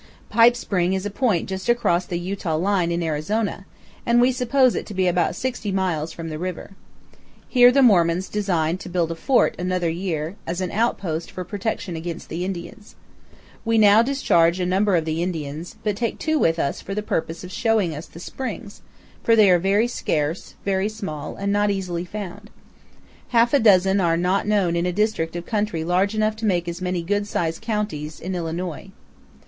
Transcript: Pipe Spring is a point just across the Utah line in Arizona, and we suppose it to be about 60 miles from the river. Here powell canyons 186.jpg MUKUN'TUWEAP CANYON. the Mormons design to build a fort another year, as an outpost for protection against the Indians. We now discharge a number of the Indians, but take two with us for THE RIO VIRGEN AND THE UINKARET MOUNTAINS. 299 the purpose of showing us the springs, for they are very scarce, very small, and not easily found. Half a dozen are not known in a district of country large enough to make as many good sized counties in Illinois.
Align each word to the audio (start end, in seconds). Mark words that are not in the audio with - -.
Pipe 0.29 0.55
Spring 0.55 0.93
is 0.93 1.05
a 1.05 1.11
point 1.11 1.47
just 1.47 1.69
across 1.69 2.07
the 2.07 2.17
Utah 2.17 2.55
line 2.55 2.91
in 2.91 3.03
Arizona, 3.03 3.67
and 4.03 4.19
we 4.19 4.31
suppose 4.31 4.73
it 4.73 4.87
to 4.87 4.95
be 4.95 5.05
about 5.05 5.35
60 5.35 5.71
miles 5.71 6.11
from 6.11 6.29
the 6.29 6.39
river. 6.39 6.71
Here 7.47 7.71
powell 7.71 7.73
canyons 7.73 7.75
186.jpg 7.75 7.75
MUKUN'TUWEAP 7.75 7.75
CANYON. 7.75 7.75
the 7.75 7.81
Mormons 7.83 8.29
design 8.29 8.77
to 8.79 8.89
build 8.89 9.11
a 9.11 9.15
fort 9.15 9.55
another 9.59 9.89
year, 9.91 10.35
as 10.47 10.59
an 10.59 10.71
outpost 10.71 11.29
for 11.29 11.43
protection 11.43 11.95
against 11.95 12.29
the 12.29 12.43
Indians. 12.43 12.95
We 13.63 13.77
now 13.77 14.01
discharge 14.01 14.59
a 14.59 14.65
number 14.65 14.95
of 14.95 15.05
the 15.05 15.21
Indians, 15.21 15.75
but 15.83 15.97
take 15.97 16.17
two 16.17 16.39
with 16.39 16.57
us 16.57 16.81
for 16.81 16.95
THE 16.95 17.01
RIO 17.03 17.21
VIRGEN 17.21 17.35
AND 17.35 17.39
THE 17.39 17.43
UINKARET 17.43 17.43
MOUNTAINS. 17.43 17.43
299 17.43 17.43
the 17.43 17.43
purpose 17.43 17.43
of 17.43 17.51
showing 17.51 17.95
us 17.95 18.05
the 18.07 18.19
springs, 18.19 18.81
for 19.23 19.35
they 19.35 19.51
are 19.51 19.59
very 19.59 19.87
scarce, 19.87 20.55
very 20.65 20.89
small, 20.89 21.35
and 21.35 21.53
not 21.53 21.69
easily 21.69 22.05
found. 22.05 22.49
Half 23.27 23.53
a 23.53 23.59
dozen 23.59 24.01
are 24.01 24.17
not 24.17 24.47
known 24.47 24.75
in 24.75 24.87
a 24.87 24.91
district 24.91 25.35
of 25.35 25.45
country 25.45 25.83
large 25.83 26.15
enough 26.15 26.35
to 26.37 26.45
make 26.47 26.67
as 26.67 26.81
many 26.81 27.03
good 27.03 27.27
sized 27.27 27.61
counties 27.61 28.19
in 28.19 28.33
Illinois. 28.33 28.89